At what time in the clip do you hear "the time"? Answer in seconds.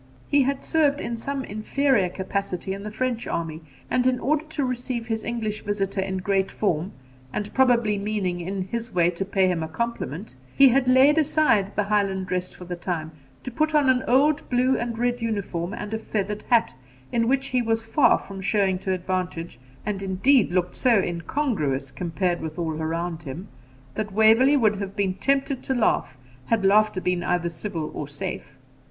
12.65-13.11